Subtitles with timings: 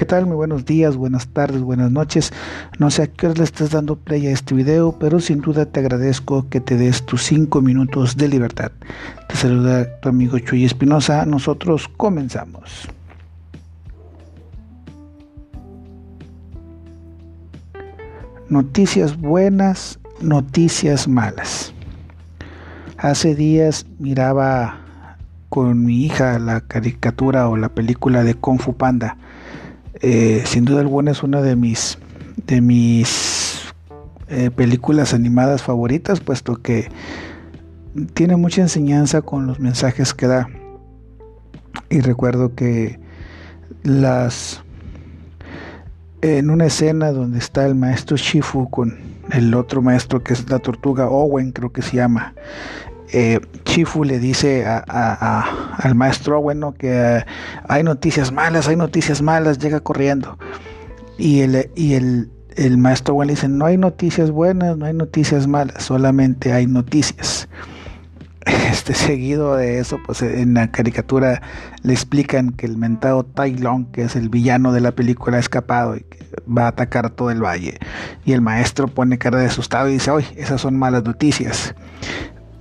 [0.00, 0.24] ¿Qué tal?
[0.24, 2.32] Muy buenos días, buenas tardes, buenas noches.
[2.78, 5.66] No sé a qué hora le estás dando play a este video, pero sin duda
[5.66, 8.72] te agradezco que te des tus 5 minutos de libertad.
[9.28, 11.26] Te saluda tu amigo Chuy Espinosa.
[11.26, 12.88] Nosotros comenzamos.
[18.48, 21.74] Noticias buenas, noticias malas.
[22.96, 24.80] Hace días miraba
[25.50, 29.18] con mi hija la caricatura o la película de Kung Fu Panda
[30.00, 31.98] eh, sin duda alguna es una de mis,
[32.46, 33.72] de mis
[34.28, 36.88] eh, películas animadas favoritas, puesto que
[38.14, 40.48] tiene mucha enseñanza con los mensajes que da.
[41.88, 43.00] Y recuerdo que
[43.82, 44.62] las
[46.22, 48.98] en una escena donde está el maestro Shifu con
[49.32, 52.34] el otro maestro que es la tortuga Owen, creo que se llama,
[53.12, 57.24] eh, Chifu le dice al maestro bueno que eh,
[57.68, 60.38] hay noticias malas, hay noticias malas, llega corriendo.
[61.18, 62.30] Y el,
[62.78, 67.48] maestro Owen le dice, no hay noticias buenas, no hay noticias malas, solamente hay noticias.
[68.70, 71.42] Este seguido de eso, pues en la caricatura
[71.82, 75.40] le explican que el mentado Tai Long, que es el villano de la película, ha
[75.40, 77.78] escapado y que va a atacar todo el valle.
[78.24, 81.74] Y el maestro pone cara de asustado y dice, oye, esas son malas noticias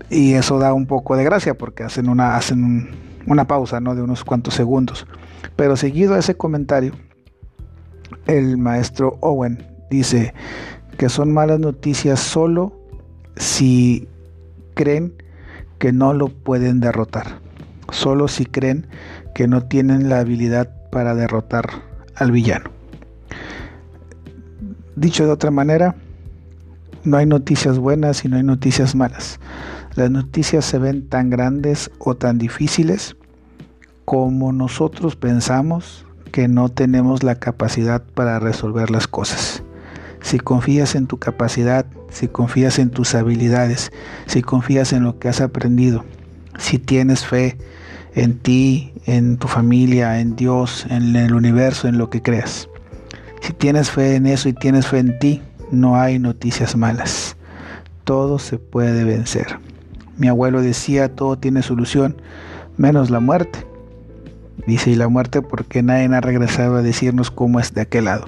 [0.09, 2.89] y eso da un poco de gracia porque hacen una, hacen
[3.27, 3.95] una pausa ¿no?
[3.95, 5.05] de unos cuantos segundos.
[5.55, 6.93] Pero seguido a ese comentario,
[8.27, 10.33] el maestro Owen dice
[10.97, 12.73] que son malas noticias solo
[13.35, 14.07] si
[14.73, 15.13] creen
[15.77, 17.39] que no lo pueden derrotar,
[17.91, 18.87] solo si creen
[19.33, 21.69] que no tienen la habilidad para derrotar
[22.15, 22.69] al villano.
[24.95, 25.95] Dicho de otra manera,
[27.05, 29.39] no hay noticias buenas y no hay noticias malas.
[29.95, 33.15] Las noticias se ven tan grandes o tan difíciles
[34.05, 39.63] como nosotros pensamos que no tenemos la capacidad para resolver las cosas.
[40.21, 43.91] Si confías en tu capacidad, si confías en tus habilidades,
[44.25, 46.05] si confías en lo que has aprendido,
[46.57, 47.57] si tienes fe
[48.15, 52.69] en ti, en tu familia, en Dios, en el universo, en lo que creas.
[53.41, 55.41] Si tienes fe en eso y tienes fe en ti,
[55.71, 57.37] no hay noticias malas.
[58.03, 59.59] Todo se puede vencer.
[60.19, 62.21] Mi abuelo decía, todo tiene solución,
[62.77, 63.65] menos la muerte.
[64.67, 68.27] Dice, y la muerte porque nadie ha regresado a decirnos cómo es de aquel lado.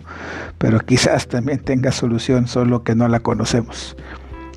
[0.58, 3.98] Pero quizás también tenga solución, solo que no la conocemos.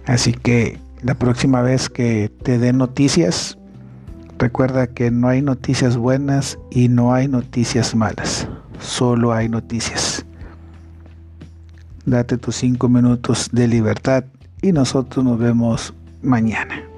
[0.06, 3.58] Así que la próxima vez que te den noticias,
[4.38, 8.48] recuerda que no hay noticias buenas y no hay noticias malas.
[8.78, 10.24] Solo hay noticias.
[12.06, 14.24] Date tus cinco minutos de libertad
[14.62, 16.93] y nosotros nos vemos mañana.